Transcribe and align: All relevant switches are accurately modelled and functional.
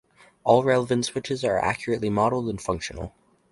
All 0.43 0.63
relevant 0.63 1.05
switches 1.05 1.43
are 1.45 1.59
accurately 1.59 2.09
modelled 2.09 2.49
and 2.49 2.59
functional. 2.59 3.13